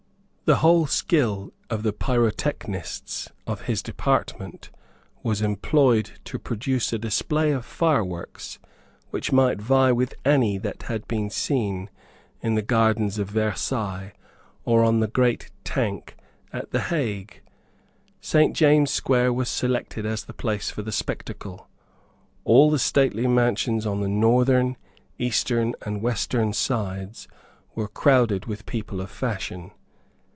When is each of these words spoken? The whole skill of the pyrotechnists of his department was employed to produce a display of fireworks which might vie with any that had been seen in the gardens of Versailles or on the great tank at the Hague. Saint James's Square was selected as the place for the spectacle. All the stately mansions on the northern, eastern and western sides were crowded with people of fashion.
The 0.45 0.57
whole 0.57 0.85
skill 0.85 1.53
of 1.69 1.81
the 1.81 1.93
pyrotechnists 1.93 3.31
of 3.47 3.61
his 3.61 3.81
department 3.81 4.69
was 5.23 5.41
employed 5.41 6.19
to 6.25 6.37
produce 6.37 6.91
a 6.91 6.99
display 6.99 7.51
of 7.53 7.63
fireworks 7.65 8.59
which 9.11 9.31
might 9.31 9.61
vie 9.61 9.93
with 9.93 10.13
any 10.25 10.57
that 10.57 10.83
had 10.83 11.07
been 11.07 11.29
seen 11.29 11.89
in 12.41 12.55
the 12.55 12.61
gardens 12.61 13.17
of 13.17 13.29
Versailles 13.29 14.11
or 14.65 14.83
on 14.83 14.99
the 14.99 15.07
great 15.07 15.51
tank 15.63 16.17
at 16.51 16.71
the 16.71 16.81
Hague. 16.81 17.39
Saint 18.19 18.53
James's 18.53 18.93
Square 18.93 19.31
was 19.31 19.47
selected 19.47 20.05
as 20.05 20.25
the 20.25 20.33
place 20.33 20.69
for 20.69 20.81
the 20.81 20.91
spectacle. 20.91 21.69
All 22.43 22.69
the 22.69 22.77
stately 22.77 23.25
mansions 23.25 23.85
on 23.85 24.01
the 24.01 24.09
northern, 24.09 24.75
eastern 25.17 25.75
and 25.83 26.01
western 26.01 26.51
sides 26.51 27.29
were 27.73 27.87
crowded 27.87 28.47
with 28.47 28.65
people 28.65 28.99
of 28.99 29.09
fashion. 29.09 29.71